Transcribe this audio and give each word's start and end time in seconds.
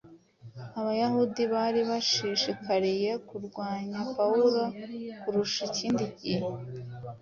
Abayahudi 0.79 1.41
bari 1.53 1.81
bashishikariye 1.89 3.11
kurwanya 3.27 3.99
Pawulo 4.15 4.63
kurusha 5.21 5.59
ikindi 5.69 6.03
gihe, 6.19 6.47